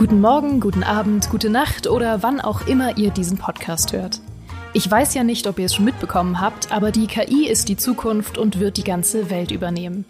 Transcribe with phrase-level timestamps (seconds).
[0.00, 4.22] Guten Morgen, guten Abend, gute Nacht oder wann auch immer ihr diesen Podcast hört.
[4.72, 7.76] Ich weiß ja nicht, ob ihr es schon mitbekommen habt, aber die KI ist die
[7.76, 10.06] Zukunft und wird die ganze Welt übernehmen.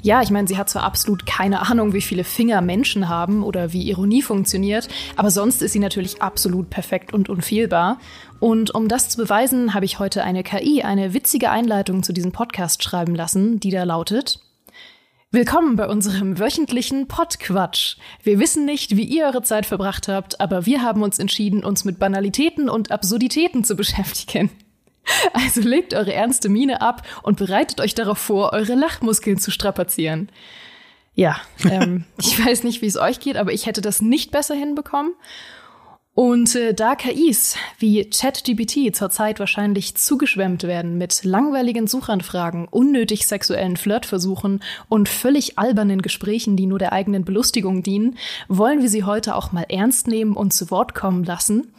[0.00, 3.72] Ja, ich meine, sie hat zwar absolut keine Ahnung, wie viele Finger Menschen haben oder
[3.72, 7.98] wie Ironie funktioniert, aber sonst ist sie natürlich absolut perfekt und unfehlbar.
[8.38, 12.30] Und um das zu beweisen, habe ich heute eine KI eine witzige Einleitung zu diesem
[12.30, 14.38] Podcast schreiben lassen, die da lautet
[15.34, 17.96] Willkommen bei unserem wöchentlichen Podquatsch.
[18.22, 21.86] Wir wissen nicht, wie ihr eure Zeit verbracht habt, aber wir haben uns entschieden, uns
[21.86, 24.50] mit Banalitäten und Absurditäten zu beschäftigen.
[25.32, 30.28] Also legt eure ernste Miene ab und bereitet euch darauf vor, eure Lachmuskeln zu strapazieren.
[31.14, 34.54] Ja, ähm, ich weiß nicht, wie es euch geht, aber ich hätte das nicht besser
[34.54, 35.14] hinbekommen.
[36.14, 43.78] Und äh, da KIs wie ChatGPT zurzeit wahrscheinlich zugeschwemmt werden mit langweiligen Suchanfragen, unnötig sexuellen
[43.78, 49.34] Flirtversuchen und völlig albernen Gesprächen, die nur der eigenen Belustigung dienen, wollen wir sie heute
[49.34, 51.72] auch mal ernst nehmen und zu Wort kommen lassen.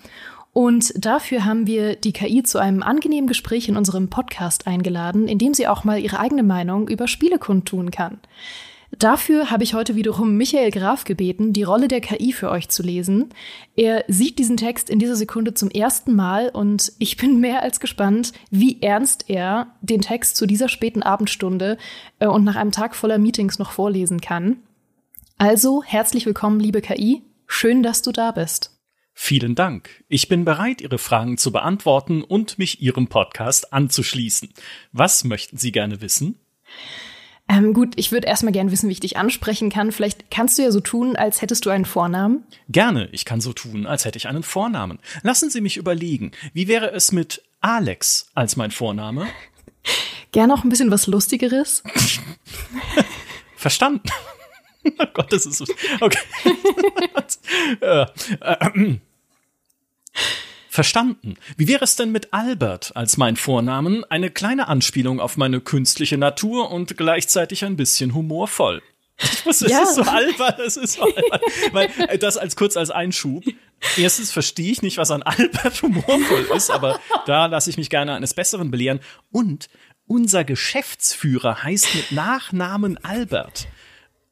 [0.52, 5.38] Und dafür haben wir die KI zu einem angenehmen Gespräch in unserem Podcast eingeladen, in
[5.38, 8.20] dem sie auch mal ihre eigene Meinung über Spiele kundtun kann.
[9.00, 12.84] Dafür habe ich heute wiederum Michael Graf gebeten, die Rolle der KI für euch zu
[12.84, 13.30] lesen.
[13.76, 17.80] Er sieht diesen Text in dieser Sekunde zum ersten Mal und ich bin mehr als
[17.80, 21.78] gespannt, wie ernst er den Text zu dieser späten Abendstunde
[22.20, 24.58] äh, und nach einem Tag voller Meetings noch vorlesen kann.
[25.38, 27.24] Also herzlich willkommen, liebe KI.
[27.48, 28.80] Schön, dass du da bist.
[29.16, 30.04] Vielen Dank.
[30.08, 34.54] Ich bin bereit, Ihre Fragen zu beantworten und mich Ihrem Podcast anzuschließen.
[34.92, 36.40] Was möchten Sie gerne wissen?
[37.54, 39.92] Ähm, gut, ich würde erstmal gern wissen, wie ich dich ansprechen kann.
[39.92, 42.44] Vielleicht kannst du ja so tun, als hättest du einen Vornamen.
[42.68, 45.00] Gerne, ich kann so tun, als hätte ich einen Vornamen.
[45.22, 49.28] Lassen Sie mich überlegen, wie wäre es mit Alex als mein Vorname?
[50.32, 51.84] Gern noch ein bisschen was Lustigeres.
[53.56, 54.10] Verstanden.
[55.00, 55.66] oh Gott, das ist so.
[56.02, 56.20] Okay.
[57.82, 58.06] äh,
[58.42, 58.98] äh,
[60.74, 61.36] Verstanden.
[61.56, 64.04] Wie wäre es denn mit Albert als mein Vornamen?
[64.06, 68.82] Eine kleine Anspielung auf meine künstliche Natur und gleichzeitig ein bisschen humorvoll.
[69.22, 69.84] Ich wusste, ja.
[69.84, 71.42] es ist so albern, es ist so albern.
[71.74, 73.44] Weil äh, das als kurz als Einschub.
[73.98, 78.16] Erstens verstehe ich nicht, was an Albert humorvoll ist, aber da lasse ich mich gerne
[78.16, 79.00] eines Besseren belehren.
[79.32, 79.70] Und
[80.08, 83.68] unser Geschäftsführer heißt mit Nachnamen Albert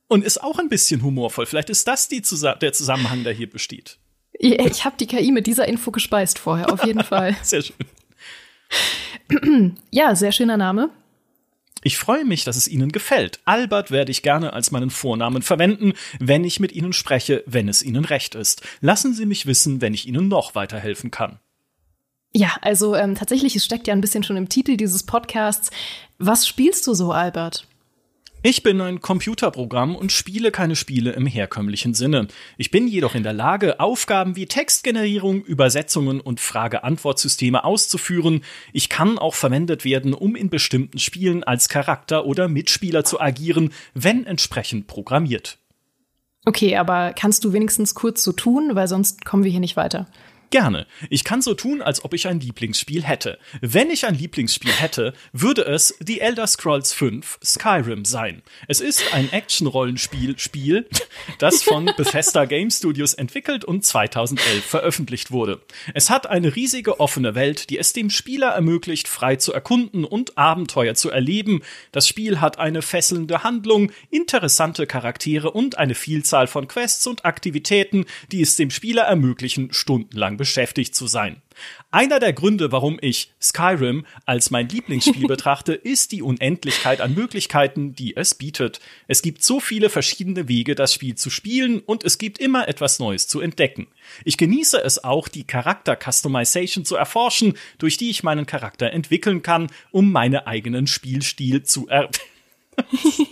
[0.07, 1.45] und ist auch ein bisschen humorvoll.
[1.45, 3.99] Vielleicht ist das die, der Zusammenhang, der hier besteht.
[4.43, 7.35] Ich habe die KI mit dieser Info gespeist vorher, auf jeden Fall.
[7.43, 7.75] sehr schön.
[9.91, 10.89] Ja, sehr schöner Name.
[11.83, 13.39] Ich freue mich, dass es Ihnen gefällt.
[13.45, 17.83] Albert werde ich gerne als meinen Vornamen verwenden, wenn ich mit Ihnen spreche, wenn es
[17.83, 18.63] Ihnen recht ist.
[18.81, 21.39] Lassen Sie mich wissen, wenn ich Ihnen noch weiterhelfen kann.
[22.33, 25.69] Ja, also ähm, tatsächlich, es steckt ja ein bisschen schon im Titel dieses Podcasts.
[26.17, 27.67] Was spielst du so, Albert?
[28.43, 32.27] Ich bin ein Computerprogramm und spiele keine Spiele im herkömmlichen Sinne.
[32.57, 38.43] Ich bin jedoch in der Lage, Aufgaben wie Textgenerierung, Übersetzungen und Frage-Antwort-Systeme auszuführen.
[38.73, 43.71] Ich kann auch verwendet werden, um in bestimmten Spielen als Charakter oder Mitspieler zu agieren,
[43.93, 45.59] wenn entsprechend programmiert.
[46.43, 50.07] Okay, aber kannst du wenigstens kurz so tun, weil sonst kommen wir hier nicht weiter.
[50.51, 50.85] Gerne.
[51.09, 53.39] Ich kann so tun, als ob ich ein Lieblingsspiel hätte.
[53.61, 58.41] Wenn ich ein Lieblingsspiel hätte, würde es The Elder Scrolls V Skyrim sein.
[58.67, 60.89] Es ist ein Action-Rollenspiel, Spiel,
[61.39, 65.61] das von Bethesda Game Studios entwickelt und 2011 veröffentlicht wurde.
[65.93, 70.37] Es hat eine riesige offene Welt, die es dem Spieler ermöglicht, frei zu erkunden und
[70.37, 71.61] Abenteuer zu erleben.
[71.93, 78.03] Das Spiel hat eine fesselnde Handlung, interessante Charaktere und eine Vielzahl von Quests und Aktivitäten,
[78.33, 81.39] die es dem Spieler ermöglichen, stundenlang beschäftigt zu sein.
[81.91, 87.93] Einer der Gründe, warum ich Skyrim als mein Lieblingsspiel betrachte, ist die Unendlichkeit an Möglichkeiten,
[87.93, 88.79] die es bietet.
[89.07, 92.97] Es gibt so viele verschiedene Wege, das Spiel zu spielen und es gibt immer etwas
[92.97, 93.85] Neues zu entdecken.
[94.25, 99.67] Ich genieße es auch, die Charakter-Customization zu erforschen, durch die ich meinen Charakter entwickeln kann,
[99.91, 102.09] um meinen eigenen Spielstil zu er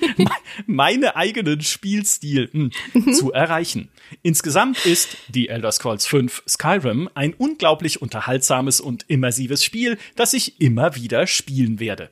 [0.66, 3.14] meine eigenen Spielstil hm, mhm.
[3.14, 3.90] zu erreichen.
[4.22, 10.60] Insgesamt ist die Elder Scrolls 5 Skyrim ein unglaublich unterhaltsames und immersives Spiel, das ich
[10.62, 12.10] immer wieder spielen werde.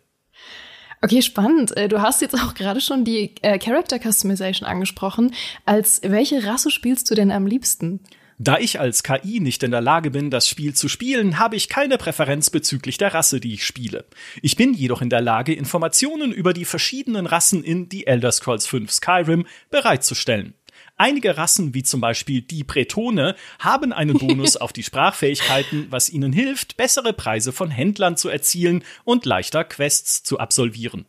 [1.01, 1.77] Okay, spannend.
[1.77, 5.33] Äh, du hast jetzt auch gerade schon die äh, Character Customization angesprochen.
[5.65, 7.99] Als welche Rasse spielst du denn am liebsten?
[8.39, 11.69] Da ich als KI nicht in der Lage bin, das Spiel zu spielen, habe ich
[11.69, 14.05] keine Präferenz bezüglich der Rasse, die ich spiele.
[14.43, 18.67] Ich bin jedoch in der Lage, Informationen über die verschiedenen Rassen in The Elder Scrolls
[18.67, 20.53] V Skyrim bereitzustellen.
[20.97, 26.31] Einige Rassen, wie zum Beispiel die Bretone, haben einen Bonus auf die Sprachfähigkeiten, was ihnen
[26.31, 31.05] hilft, bessere Preise von Händlern zu erzielen und leichter Quests zu absolvieren.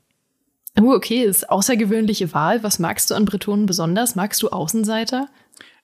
[0.80, 2.62] Oh, okay, ist außergewöhnliche Wahl.
[2.62, 4.14] Was magst du an Bretonen besonders?
[4.14, 5.28] Magst du Außenseiter?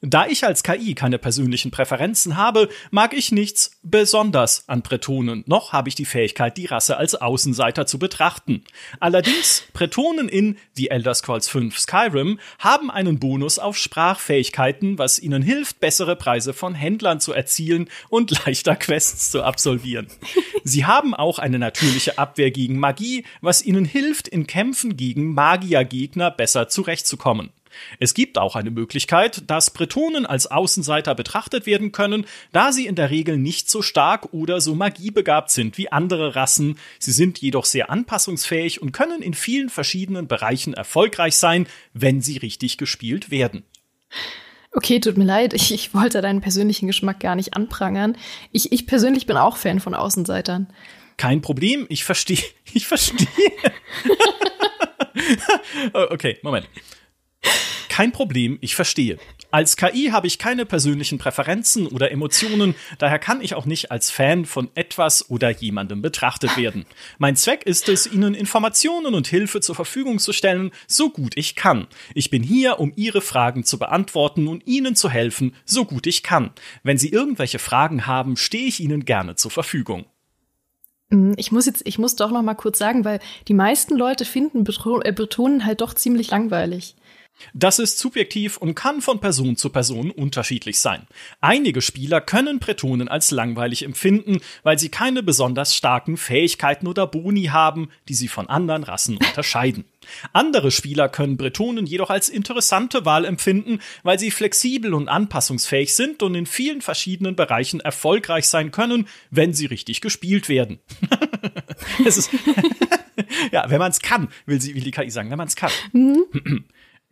[0.07, 5.73] Da ich als KI keine persönlichen Präferenzen habe, mag ich nichts besonders an Bretonen, noch
[5.73, 8.65] habe ich die Fähigkeit, die Rasse als Außenseiter zu betrachten.
[9.01, 15.43] Allerdings, Bretonen in The Elder Scrolls 5 Skyrim haben einen Bonus auf Sprachfähigkeiten, was ihnen
[15.43, 20.09] hilft, bessere Preise von Händlern zu erzielen und leichter Quests zu absolvieren.
[20.65, 26.31] Sie haben auch eine natürliche Abwehr gegen Magie, was ihnen hilft, in Kämpfen gegen Magiergegner
[26.31, 27.53] besser zurechtzukommen.
[27.99, 32.95] Es gibt auch eine Möglichkeit, dass Bretonen als Außenseiter betrachtet werden können, da sie in
[32.95, 36.79] der Regel nicht so stark oder so magiebegabt sind wie andere Rassen.
[36.99, 42.39] Sie sind jedoch sehr anpassungsfähig und können in vielen verschiedenen Bereichen erfolgreich sein, wenn sie
[42.39, 43.65] richtig gespielt werden.
[44.73, 48.17] Okay, tut mir leid, ich, ich wollte deinen persönlichen Geschmack gar nicht anprangern.
[48.51, 50.67] Ich, ich persönlich bin auch Fan von Außenseitern.
[51.17, 52.43] Kein Problem, ich verstehe,
[52.73, 53.29] ich verstehe.
[56.11, 56.69] okay, Moment.
[57.95, 59.19] Kein Problem, ich verstehe.
[59.53, 64.11] Als KI habe ich keine persönlichen Präferenzen oder Emotionen, daher kann ich auch nicht als
[64.11, 66.87] Fan von etwas oder jemandem betrachtet werden.
[67.19, 71.55] Mein Zweck ist es, Ihnen Informationen und Hilfe zur Verfügung zu stellen, so gut ich
[71.55, 71.87] kann.
[72.17, 76.25] Ich bin hier, um Ihre Fragen zu beantworten und Ihnen zu helfen, so gut ich
[76.25, 76.51] kann.
[76.83, 80.05] Wenn Sie irgendwelche Fragen haben, stehe ich Ihnen gerne zur Verfügung.
[81.13, 84.25] Hm, ich muss jetzt, ich muss doch noch mal kurz sagen, weil die meisten Leute
[84.25, 86.97] finden äh, Bretonen halt doch ziemlich langweilig.
[87.53, 91.07] Das ist subjektiv und kann von Person zu Person unterschiedlich sein.
[91.41, 97.45] Einige Spieler können Bretonen als langweilig empfinden, weil sie keine besonders starken Fähigkeiten oder Boni
[97.45, 99.85] haben, die sie von anderen Rassen unterscheiden.
[100.33, 106.23] Andere Spieler können Bretonen jedoch als interessante Wahl empfinden, weil sie flexibel und anpassungsfähig sind
[106.23, 110.79] und in vielen verschiedenen Bereichen erfolgreich sein können, wenn sie richtig gespielt werden.
[113.53, 115.71] ja, wenn man es kann, will, sie, will die KI sagen, wenn man es kann.
[115.93, 116.25] Mhm.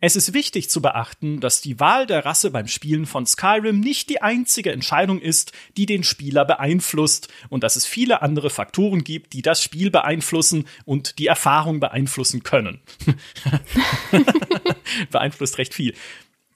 [0.05, 4.09] Es ist wichtig zu beachten, dass die Wahl der Rasse beim Spielen von Skyrim nicht
[4.09, 9.31] die einzige Entscheidung ist, die den Spieler beeinflusst und dass es viele andere Faktoren gibt,
[9.31, 12.81] die das Spiel beeinflussen und die Erfahrung beeinflussen können.
[15.09, 15.93] Beeinflusst recht viel.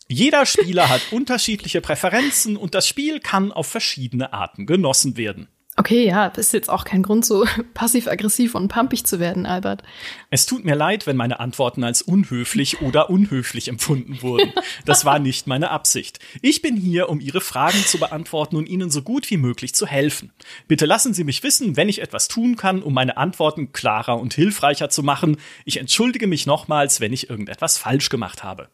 [0.09, 5.47] Jeder Spieler hat unterschiedliche Präferenzen und das Spiel kann auf verschiedene Arten genossen werden.
[5.79, 7.45] Okay, ja, das ist jetzt auch kein Grund, so
[7.75, 9.83] passiv-aggressiv und pumpig zu werden, Albert.
[10.31, 14.51] Es tut mir leid, wenn meine Antworten als unhöflich oder unhöflich empfunden wurden.
[14.85, 16.17] Das war nicht meine Absicht.
[16.41, 19.85] Ich bin hier, um Ihre Fragen zu beantworten und Ihnen so gut wie möglich zu
[19.85, 20.33] helfen.
[20.67, 24.33] Bitte lassen Sie mich wissen, wenn ich etwas tun kann, um meine Antworten klarer und
[24.33, 25.37] hilfreicher zu machen.
[25.63, 28.69] Ich entschuldige mich nochmals, wenn ich irgendetwas falsch gemacht habe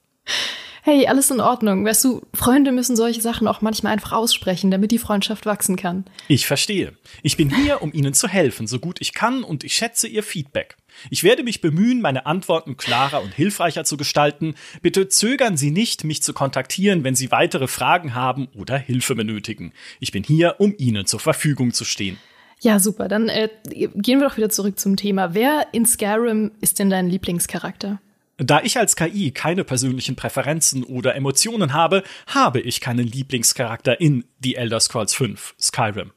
[0.85, 1.85] hey, alles in Ordnung.
[1.85, 6.03] Weißt du, Freunde müssen solche Sachen auch manchmal einfach aussprechen, damit die Freundschaft wachsen kann.
[6.27, 6.91] Ich verstehe.
[7.21, 10.23] Ich bin hier, um Ihnen zu helfen, so gut ich kann, und ich schätze Ihr
[10.23, 10.75] Feedback.
[11.09, 14.55] Ich werde mich bemühen, meine Antworten klarer und hilfreicher zu gestalten.
[14.81, 19.71] Bitte zögern Sie nicht, mich zu kontaktieren, wenn Sie weitere Fragen haben oder Hilfe benötigen.
[20.01, 22.17] Ich bin hier, um Ihnen zur Verfügung zu stehen.
[22.59, 23.07] Ja, super.
[23.07, 25.33] Dann äh, gehen wir doch wieder zurück zum Thema.
[25.33, 28.01] Wer in Skyrim ist denn dein Lieblingscharakter?
[28.37, 34.25] Da ich als KI keine persönlichen Präferenzen oder Emotionen habe, habe ich keinen Lieblingscharakter in
[34.41, 36.11] The Elder Scrolls 5 Skyrim.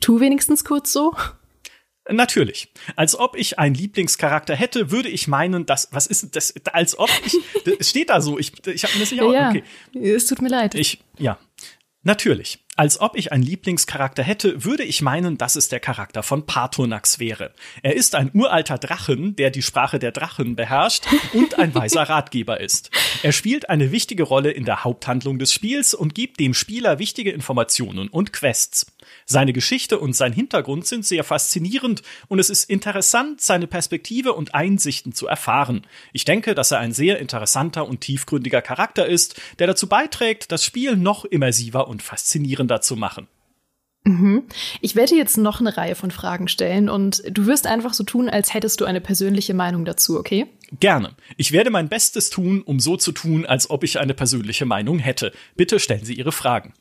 [0.00, 1.14] Tu wenigstens kurz so.
[2.08, 2.72] Natürlich.
[2.96, 7.10] Als ob ich einen Lieblingscharakter hätte, würde ich meinen, dass, was ist das, als ob
[7.24, 7.36] ich,
[7.78, 9.62] es steht da so, ich, ich habe mir das nicht ja, okay.
[9.94, 10.74] Es tut mir leid.
[10.74, 11.38] Ich, ja.
[12.02, 12.64] Natürlich.
[12.80, 17.18] Als ob ich einen Lieblingscharakter hätte, würde ich meinen, dass es der Charakter von Patronax
[17.18, 17.52] wäre.
[17.82, 22.58] Er ist ein uralter Drachen, der die Sprache der Drachen beherrscht und ein weiser Ratgeber
[22.58, 22.90] ist.
[23.22, 27.32] Er spielt eine wichtige Rolle in der Haupthandlung des Spiels und gibt dem Spieler wichtige
[27.32, 28.86] Informationen und Quests.
[29.26, 34.54] Seine Geschichte und sein Hintergrund sind sehr faszinierend und es ist interessant, seine Perspektive und
[34.54, 35.86] Einsichten zu erfahren.
[36.12, 40.64] Ich denke, dass er ein sehr interessanter und tiefgründiger Charakter ist, der dazu beiträgt, das
[40.64, 43.28] Spiel noch immersiver und faszinierender zu machen.
[44.04, 44.44] Mhm.
[44.80, 48.30] Ich werde jetzt noch eine Reihe von Fragen stellen und du wirst einfach so tun,
[48.30, 50.46] als hättest du eine persönliche Meinung dazu, okay?
[50.78, 51.14] Gerne.
[51.36, 54.98] Ich werde mein Bestes tun, um so zu tun, als ob ich eine persönliche Meinung
[54.98, 55.32] hätte.
[55.54, 56.72] Bitte stellen Sie Ihre Fragen.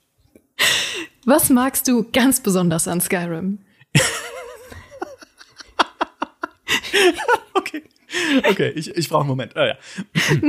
[1.25, 3.59] Was magst du ganz besonders an Skyrim?
[7.53, 7.83] okay.
[8.47, 9.55] Okay, ich, ich brauche einen Moment.
[9.55, 9.77] Ah, ja.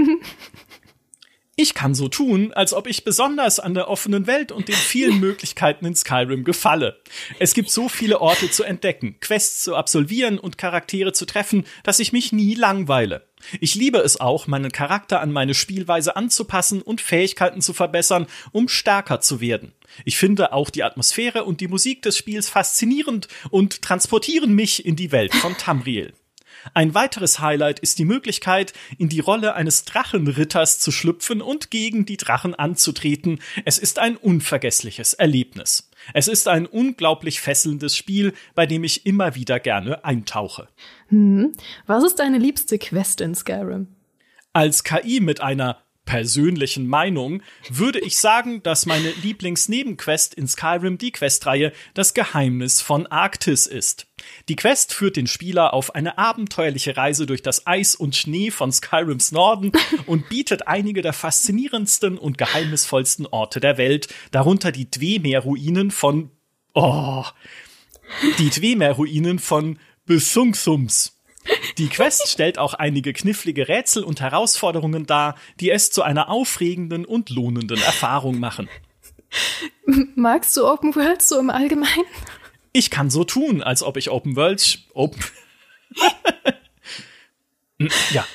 [1.63, 5.21] Ich kann so tun, als ob ich besonders an der offenen Welt und den vielen
[5.21, 6.99] Möglichkeiten in Skyrim gefalle.
[7.39, 11.99] Es gibt so viele Orte zu entdecken, Quests zu absolvieren und Charaktere zu treffen, dass
[11.99, 13.29] ich mich nie langweile.
[13.61, 18.67] Ich liebe es auch, meinen Charakter an meine Spielweise anzupassen und Fähigkeiten zu verbessern, um
[18.67, 19.75] stärker zu werden.
[20.07, 24.97] Ich finde auch die Atmosphäre und die Musik des Spiels faszinierend und transportieren mich in
[24.97, 26.15] die Welt von Tamriel.
[26.75, 32.07] Ein weiteres Highlight ist die Möglichkeit, in die Rolle eines Drachenritters zu schlüpfen und gegen
[32.07, 33.41] die Drachen anzutreten.
[33.65, 35.91] Es ist ein unvergessliches Erlebnis.
[36.15, 40.69] Es ist ein unglaublich fesselndes Spiel, bei dem ich immer wieder gerne eintauche.
[41.09, 41.53] Hm.
[41.87, 43.89] Was ist deine liebste Quest in Skyrim?
[44.53, 45.79] Als KI mit einer
[46.11, 53.07] persönlichen Meinung würde ich sagen, dass meine Lieblingsnebenquest in Skyrim die Questreihe Das Geheimnis von
[53.07, 54.09] Arktis ist.
[54.49, 58.73] Die Quest führt den Spieler auf eine abenteuerliche Reise durch das Eis und Schnee von
[58.73, 59.71] Skyrims Norden
[60.07, 66.33] und bietet einige der faszinierendsten und geheimnisvollsten Orte der Welt, darunter die Dwemer-Ruinen von
[66.75, 67.25] Oh,
[68.41, 71.20] die Dwemer-Ruinen von Besungsums.
[71.79, 77.05] Die Quest stellt auch einige knifflige Rätsel und Herausforderungen dar, die es zu einer aufregenden
[77.05, 78.69] und lohnenden Erfahrung machen.
[80.15, 82.05] Magst du Open World so im Allgemeinen?
[82.73, 85.21] Ich kann so tun, als ob ich Open World Open
[88.13, 88.27] ja,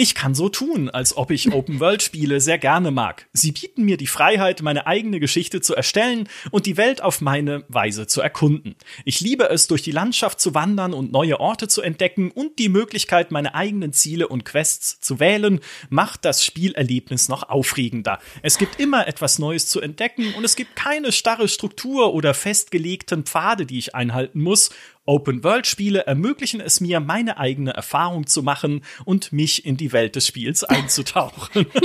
[0.00, 3.26] ich kann so tun, als ob ich Open-World-Spiele sehr gerne mag.
[3.32, 7.64] Sie bieten mir die Freiheit, meine eigene Geschichte zu erstellen und die Welt auf meine
[7.66, 8.76] Weise zu erkunden.
[9.04, 12.68] Ich liebe es, durch die Landschaft zu wandern und neue Orte zu entdecken und die
[12.68, 15.58] Möglichkeit, meine eigenen Ziele und Quests zu wählen,
[15.90, 18.20] macht das Spielerlebnis noch aufregender.
[18.42, 23.24] Es gibt immer etwas Neues zu entdecken und es gibt keine starre Struktur oder festgelegten
[23.24, 24.70] Pfade, die ich einhalten muss,
[25.08, 30.26] Open-World-Spiele ermöglichen es mir, meine eigene Erfahrung zu machen und mich in die Welt des
[30.26, 31.66] Spiels einzutauchen.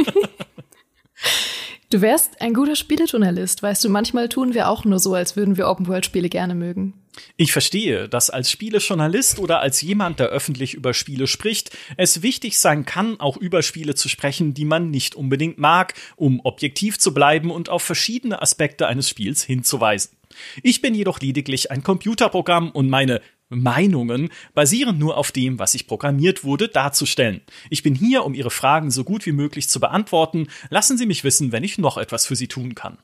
[1.89, 5.57] Du wärst ein guter Spielejournalist, weißt du, manchmal tun wir auch nur so, als würden
[5.57, 6.95] wir Open-World-Spiele gerne mögen.
[7.37, 12.57] Ich verstehe, dass als Spielejournalist oder als jemand, der öffentlich über Spiele spricht, es wichtig
[12.57, 17.13] sein kann, auch über Spiele zu sprechen, die man nicht unbedingt mag, um objektiv zu
[17.13, 20.17] bleiben und auf verschiedene Aspekte eines Spiels hinzuweisen.
[20.61, 25.87] Ich bin jedoch lediglich ein Computerprogramm und meine Meinungen basieren nur auf dem, was ich
[25.87, 27.41] programmiert wurde, darzustellen.
[27.69, 30.47] Ich bin hier, um Ihre Fragen so gut wie möglich zu beantworten.
[30.69, 32.97] Lassen Sie mich wissen, wenn ich noch etwas für Sie tun kann.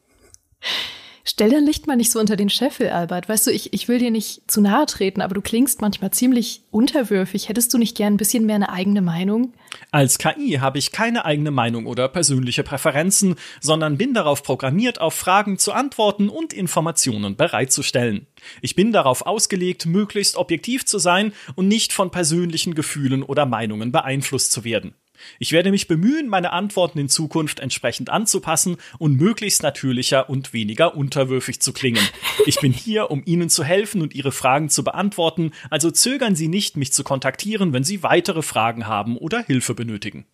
[1.23, 3.29] Stell dein Licht mal nicht so unter den Scheffel, Albert.
[3.29, 6.63] Weißt du, ich, ich will dir nicht zu nahe treten, aber du klingst manchmal ziemlich
[6.71, 7.49] unterwürfig.
[7.49, 9.53] Hättest du nicht gern ein bisschen mehr eine eigene Meinung?
[9.91, 15.13] Als KI habe ich keine eigene Meinung oder persönliche Präferenzen, sondern bin darauf programmiert, auf
[15.13, 18.27] Fragen zu antworten und Informationen bereitzustellen.
[18.61, 23.91] Ich bin darauf ausgelegt, möglichst objektiv zu sein und nicht von persönlichen Gefühlen oder Meinungen
[23.91, 24.95] beeinflusst zu werden.
[25.39, 30.95] Ich werde mich bemühen, meine Antworten in Zukunft entsprechend anzupassen und möglichst natürlicher und weniger
[30.95, 32.05] unterwürfig zu klingen.
[32.45, 36.47] Ich bin hier, um Ihnen zu helfen und Ihre Fragen zu beantworten, also zögern Sie
[36.47, 40.25] nicht, mich zu kontaktieren, wenn Sie weitere Fragen haben oder Hilfe benötigen.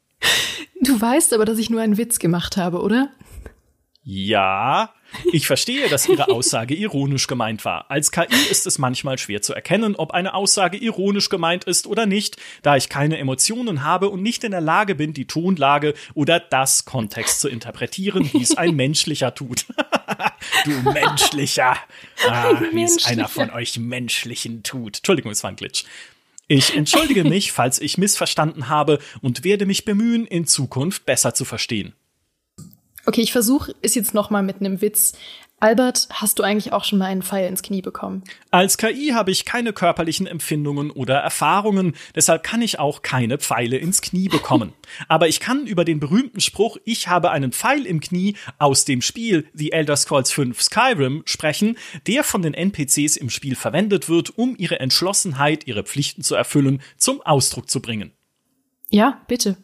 [0.82, 3.10] Du weißt aber, dass ich nur einen Witz gemacht habe, oder?
[4.08, 4.94] Ja,
[5.34, 7.90] ich verstehe, dass Ihre Aussage ironisch gemeint war.
[7.90, 12.06] Als KI ist es manchmal schwer zu erkennen, ob eine Aussage ironisch gemeint ist oder
[12.06, 16.40] nicht, da ich keine Emotionen habe und nicht in der Lage bin, die Tonlage oder
[16.40, 19.66] das Kontext zu interpretieren, wie es ein menschlicher tut.
[20.66, 21.76] du menschlicher.
[22.30, 24.98] Ah, wie es einer von euch menschlichen tut.
[24.98, 25.84] Entschuldigung, es war ein Glitch.
[26.48, 31.44] Ich entschuldige mich, falls ich missverstanden habe und werde mich bemühen, in Zukunft besser zu
[31.44, 31.96] verstehen.
[33.06, 35.14] Okay, ich versuche es jetzt noch mal mit einem Witz.
[35.60, 38.24] Albert, hast du eigentlich auch schon mal einen Pfeil ins Knie bekommen?
[38.52, 43.78] Als KI habe ich keine körperlichen Empfindungen oder Erfahrungen, deshalb kann ich auch keine Pfeile
[43.78, 44.74] ins Knie bekommen.
[45.08, 49.02] Aber ich kann über den berühmten Spruch Ich habe einen Pfeil im Knie aus dem
[49.02, 54.38] Spiel The Elder Scrolls V Skyrim sprechen, der von den NPCs im Spiel verwendet wird,
[54.38, 58.12] um ihre Entschlossenheit, ihre Pflichten zu erfüllen, zum Ausdruck zu bringen.
[58.90, 59.58] Ja, bitte.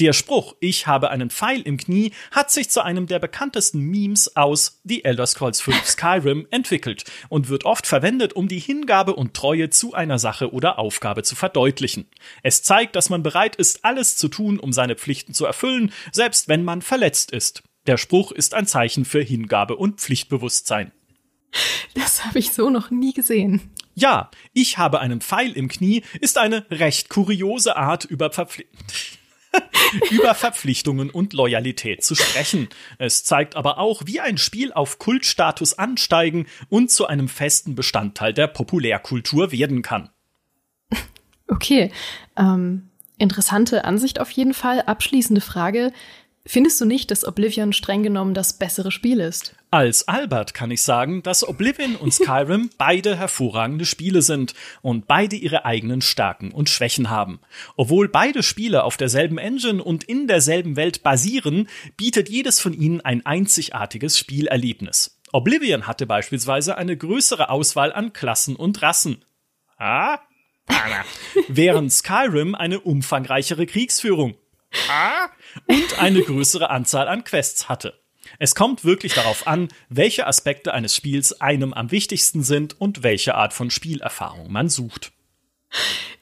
[0.00, 4.36] Der Spruch Ich habe einen Pfeil im Knie hat sich zu einem der bekanntesten Memes
[4.36, 9.34] aus The Elder Scrolls V Skyrim entwickelt und wird oft verwendet, um die Hingabe und
[9.34, 12.06] Treue zu einer Sache oder Aufgabe zu verdeutlichen.
[12.44, 16.46] Es zeigt, dass man bereit ist, alles zu tun, um seine Pflichten zu erfüllen, selbst
[16.46, 17.64] wenn man verletzt ist.
[17.88, 20.92] Der Spruch ist ein Zeichen für Hingabe und Pflichtbewusstsein.
[21.94, 23.72] Das habe ich so noch nie gesehen.
[23.96, 28.78] Ja, ich habe einen Pfeil im Knie ist eine recht kuriose Art über Verpflichtung.
[30.10, 32.68] über Verpflichtungen und Loyalität zu sprechen.
[32.98, 38.32] Es zeigt aber auch, wie ein Spiel auf Kultstatus ansteigen und zu einem festen Bestandteil
[38.32, 40.10] der Populärkultur werden kann.
[41.48, 41.90] Okay,
[42.36, 44.82] ähm, interessante Ansicht auf jeden Fall.
[44.82, 45.92] Abschließende Frage.
[46.46, 49.54] Findest du nicht, dass Oblivion streng genommen das bessere Spiel ist?
[49.70, 55.36] Als Albert kann ich sagen, dass Oblivion und Skyrim beide hervorragende Spiele sind und beide
[55.36, 57.40] ihre eigenen Stärken und Schwächen haben.
[57.76, 61.68] Obwohl beide Spiele auf derselben Engine und in derselben Welt basieren,
[61.98, 65.18] bietet jedes von ihnen ein einzigartiges Spielerlebnis.
[65.32, 69.22] Oblivion hatte beispielsweise eine größere Auswahl an Klassen und Rassen.
[69.76, 70.20] Ah?
[71.48, 74.34] während Skyrim eine umfangreichere Kriegsführung
[75.66, 78.00] und eine größere Anzahl an Quests hatte.
[78.38, 83.34] Es kommt wirklich darauf an, welche Aspekte eines Spiels einem am wichtigsten sind und welche
[83.34, 85.12] Art von Spielerfahrung man sucht.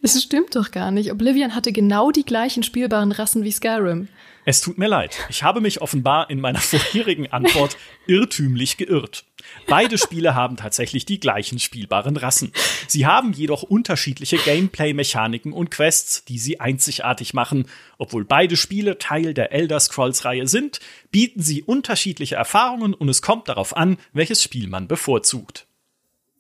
[0.02, 1.10] Es stimmt doch gar nicht.
[1.10, 4.08] Oblivion hatte genau die gleichen spielbaren Rassen wie Skyrim.
[4.44, 5.18] Es tut mir leid.
[5.28, 7.76] Ich habe mich offenbar in meiner vorherigen Antwort
[8.06, 9.24] irrtümlich geirrt.
[9.66, 12.52] Beide Spiele haben tatsächlich die gleichen spielbaren Rassen.
[12.86, 17.66] Sie haben jedoch unterschiedliche Gameplay-Mechaniken und Quests, die sie einzigartig machen.
[17.98, 20.78] Obwohl beide Spiele Teil der Elder Scrolls-Reihe sind,
[21.10, 25.66] bieten sie unterschiedliche Erfahrungen und es kommt darauf an, welches Spiel man bevorzugt.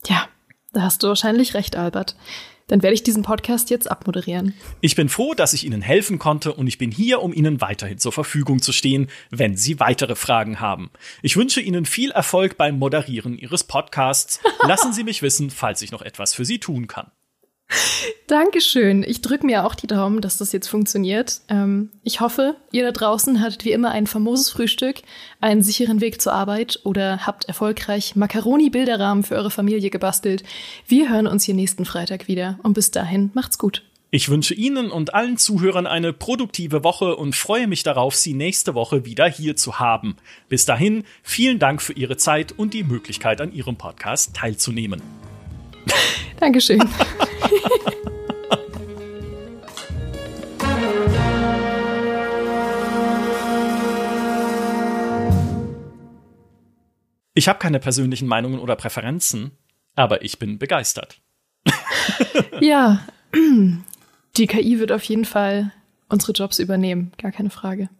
[0.06, 0.28] Ja,
[0.72, 2.14] da hast du wahrscheinlich recht, Albert
[2.66, 4.54] dann werde ich diesen Podcast jetzt abmoderieren.
[4.80, 7.98] Ich bin froh, dass ich Ihnen helfen konnte und ich bin hier, um Ihnen weiterhin
[7.98, 10.90] zur Verfügung zu stehen, wenn Sie weitere Fragen haben.
[11.22, 14.40] Ich wünsche Ihnen viel Erfolg beim Moderieren Ihres Podcasts.
[14.66, 17.10] Lassen Sie mich wissen, falls ich noch etwas für Sie tun kann.
[18.26, 19.04] Dankeschön.
[19.06, 21.40] Ich drücke mir auch die Daumen, dass das jetzt funktioniert.
[21.48, 24.96] Ähm, ich hoffe, ihr da draußen hattet wie immer ein famoses Frühstück,
[25.40, 30.42] einen sicheren Weg zur Arbeit oder habt erfolgreich Macaroni-Bilderrahmen für eure Familie gebastelt.
[30.88, 33.82] Wir hören uns hier nächsten Freitag wieder und bis dahin macht's gut.
[34.10, 38.74] Ich wünsche Ihnen und allen Zuhörern eine produktive Woche und freue mich darauf, Sie nächste
[38.74, 40.16] Woche wieder hier zu haben.
[40.48, 45.02] Bis dahin, vielen Dank für Ihre Zeit und die Möglichkeit, an Ihrem Podcast teilzunehmen.
[46.40, 46.82] Dankeschön.
[57.38, 59.50] Ich habe keine persönlichen Meinungen oder Präferenzen,
[59.94, 61.20] aber ich bin begeistert.
[62.60, 63.06] ja,
[64.36, 65.70] die KI wird auf jeden Fall
[66.08, 67.90] unsere Jobs übernehmen, gar keine Frage.